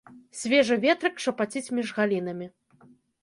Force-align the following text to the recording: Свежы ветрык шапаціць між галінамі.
Свежы 0.37 0.77
ветрык 0.85 1.15
шапаціць 1.27 1.73
між 1.79 1.91
галінамі. 1.97 2.47